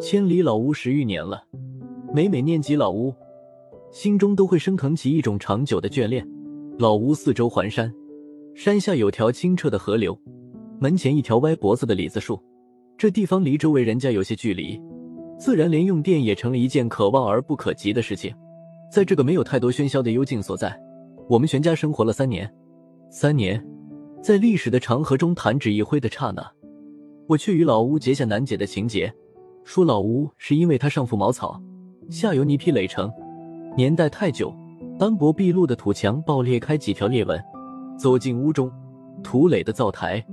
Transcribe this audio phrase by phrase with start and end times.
[0.00, 1.44] 千里老屋十余年了，
[2.14, 3.14] 每每念及老屋，
[3.90, 6.26] 心中都会升腾起一种长久的眷恋。
[6.78, 7.92] 老屋四周环山，
[8.54, 10.18] 山下有条清澈的河流，
[10.80, 12.42] 门前一条歪脖子的李子树。
[12.96, 14.80] 这地方离周围人家有些距离，
[15.38, 18.34] 自然连用电也成了一件可望而不可及的事情。
[18.90, 20.74] 在这个没有太多喧嚣的幽静所在，
[21.28, 22.50] 我们全家生活了三年。
[23.10, 23.62] 三年，
[24.22, 26.50] 在历史的长河中弹指一挥的刹那，
[27.28, 29.12] 我却与老屋结下难解的情结。
[29.64, 31.60] 说老屋是因为它上覆茅草，
[32.10, 33.10] 下游泥坯垒成，
[33.76, 34.52] 年代太久，
[34.98, 37.40] 斑驳毕露的土墙爆裂开几条裂纹。
[37.96, 38.70] 走进屋中，
[39.22, 40.24] 土垒的灶台，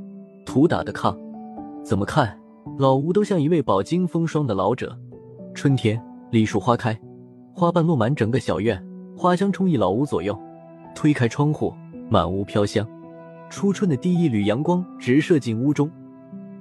[0.46, 1.16] 土打的炕，
[1.84, 2.36] 怎么看
[2.78, 4.98] 老屋都像一位饱经风霜的老者。
[5.54, 7.00] 春天，梨树花开，
[7.54, 8.84] 花瓣落满整个小院，
[9.16, 10.36] 花香充溢老屋左右。
[10.96, 11.72] 推开窗户，
[12.10, 12.88] 满屋飘香，
[13.50, 15.90] 初春的第一缕阳光直射进屋中。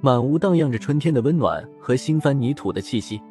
[0.01, 3.21] 满屋荡漾着春天的温暖和新翻泥土的气息，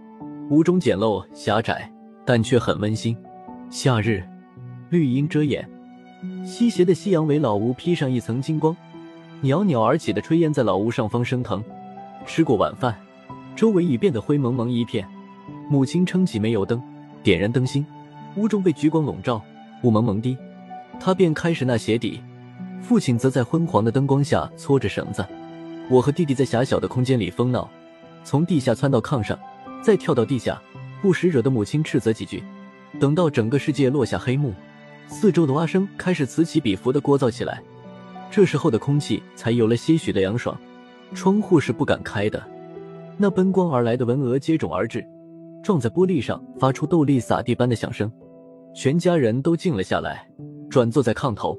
[0.51, 1.91] 屋中简陋狭窄，
[2.27, 3.17] 但却很温馨。
[3.71, 4.23] 夏日，
[4.91, 5.67] 绿荫遮掩，
[6.45, 8.77] 西斜的夕阳为老屋披上一层金光，
[9.41, 11.65] 袅袅而起的炊烟在老屋上方升腾。
[12.27, 12.95] 吃过晚饭，
[13.57, 15.09] 周围已变得灰蒙蒙一片。
[15.71, 16.83] 母亲撑起煤油灯，
[17.23, 17.85] 点燃灯芯，
[18.37, 19.43] 屋中被橘光笼罩，
[19.83, 20.37] 雾蒙蒙的，
[21.01, 22.21] 她便开始纳鞋底。
[22.83, 25.25] 父亲则在昏黄的灯光下搓着绳子。
[25.91, 27.69] 我和弟弟在狭小的空间里疯闹，
[28.23, 29.39] 从地下窜到炕上，
[29.83, 30.61] 再跳到地下，
[31.01, 32.43] 不时惹得母亲斥责几句。
[33.01, 34.53] 等到整个世界落下黑幕，
[35.07, 37.63] 四周的蛙声开始此起彼伏的聒噪起来，
[38.31, 40.55] 这时候的空气才有了些许的凉爽。
[41.15, 42.43] 窗户是不敢开的，
[43.17, 45.03] 那奔光而来的蚊蛾接踵而至，
[45.63, 48.11] 撞在玻璃上，发出豆粒撒地般的响声。
[48.75, 50.29] 全家人都静了下来，
[50.69, 51.59] 转坐在炕头。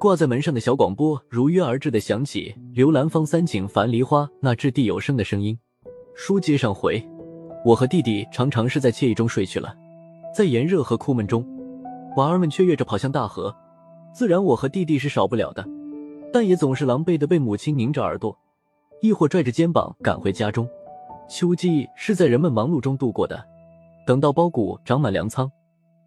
[0.00, 5.58] 挂在门上的小广播如约而至的响起“刘兰芳三请樊梨花”那掷地有声的声音。
[6.14, 7.04] 书接上回，
[7.64, 9.74] 我和弟弟常常是在惬意中睡去了，
[10.32, 11.44] 在炎热和苦闷中，
[12.16, 13.52] 娃儿们雀跃着跑向大河，
[14.14, 15.66] 自然我和弟弟是少不了的，
[16.32, 18.38] 但也总是狼狈的被母亲拧着耳朵，
[19.02, 20.68] 亦或拽着肩膀赶回家中。
[21.28, 23.44] 秋季是在人们忙碌中度过的，
[24.06, 25.50] 等到苞谷长满粮仓，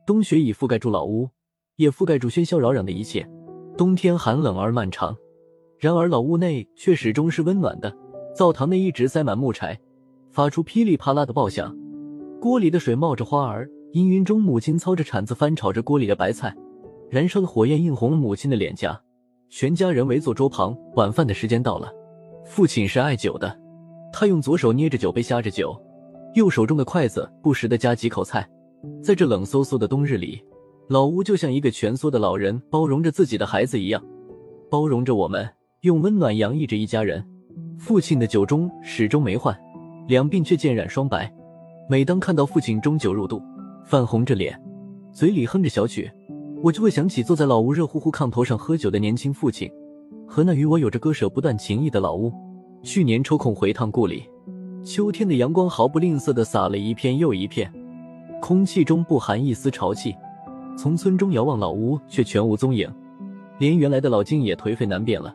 [0.08, 1.30] 冬雪已覆盖住老屋，
[1.76, 3.30] 也覆盖住喧嚣扰攘的一切。
[3.78, 5.16] 冬天寒冷而漫长，
[5.80, 7.92] 然而老屋内却始终是温暖的。
[8.36, 9.80] 灶堂内一直塞满木柴，
[10.32, 11.76] 发出噼里啪啦的爆响。
[12.40, 16.56] 锅里的水冒着花儿，氤氲中母亲操着铲子翻炒着锅里的白菜，
[17.10, 19.00] 燃烧的火焰映红了母亲的脸颊。
[19.50, 21.92] 全家人围坐桌旁，晚饭的时间到了。
[22.46, 23.60] 父亲是爱酒的，
[24.14, 25.76] 他用左手捏着酒杯呷着酒，
[26.36, 28.48] 右手中的筷子不时的夹几口菜。
[29.04, 30.42] 在这冷飕飕的冬日里。
[30.92, 34.04] 老屋就像一个蜷缩的老人，包容着自己的孩子一样，
[34.70, 35.50] 包容着我们，
[35.84, 37.26] 用温暖洋溢着一家人。
[37.80, 39.58] 父亲的酒盅始终没换，
[40.10, 41.34] 两鬓却渐染霜白。
[41.90, 43.42] 每当看到父亲中酒入肚，
[43.86, 44.62] 泛红着脸，
[45.14, 46.12] 嘴里哼着小曲，
[46.62, 49.72] 我就会想起坐在老屋热乎乎炕头上喝酒的年轻父亲，
[50.28, 52.34] 和那与我有着割舍不断情谊的老屋。
[52.84, 54.26] 去年抽空回趟故里，
[54.84, 57.72] 秋天的阳光毫不吝啬地洒了一片又一片，
[58.42, 60.14] 空气中不含一丝潮气。
[60.78, 62.92] 从村中遥望老屋，却全无踪影，
[63.60, 65.34] 连原来的老径也颓废难辨了。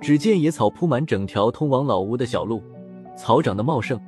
[0.00, 2.62] 只见野草铺满整条通往老屋的小路，
[3.16, 4.00] 草长得茂盛，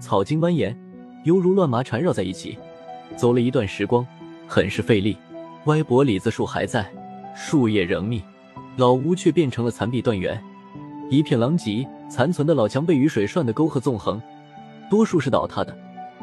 [0.00, 0.76] 草茎蜿蜒，
[1.24, 2.58] 犹如乱麻缠绕在一起。
[3.16, 4.06] 走了一段时光，
[4.46, 5.16] 很是费力。
[5.66, 6.84] 歪脖李子树还在，
[7.34, 8.22] 树叶仍密，
[8.76, 10.38] 老屋却变成了残壁断垣，
[11.08, 11.88] 一片狼藉。
[12.08, 14.22] 残存的老墙被雨水涮得沟壑纵横，
[14.88, 15.76] 多数是倒塌的，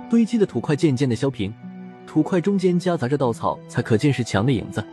[0.10, 1.54] 堆积的土块渐渐的削平。
[2.06, 4.84] 土块中间夹杂着稻草，才可见是墙的影子。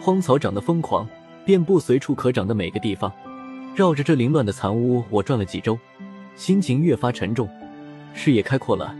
[0.00, 1.08] 荒草长得疯狂，
[1.44, 3.12] 遍布随处可长的每个地方。
[3.74, 5.78] 绕着这凌乱的残屋，我转了几周，
[6.34, 7.48] 心情越发沉重。
[8.12, 8.94] 视野开阔了，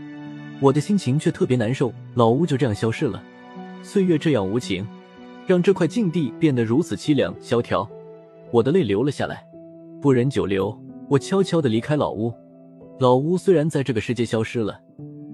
[0.59, 1.93] 我的心情却特别难受。
[2.15, 3.21] 老屋就这样消失了，
[3.83, 4.87] 岁月这样无情，
[5.45, 7.89] 让这块境地变得如此凄凉萧条。
[8.51, 9.45] 我的泪流了下来，
[10.01, 10.77] 不忍久留，
[11.07, 12.33] 我悄悄地离开老屋。
[12.99, 14.79] 老屋虽然在这个世界消失了，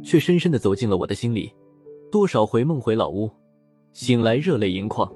[0.04, 1.52] 却深深地走进了我的心里。
[2.16, 3.30] 多少回梦回老屋，
[3.92, 5.12] 醒来热泪盈眶。